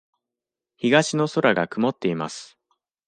[0.77, 2.57] 東の空が曇っています。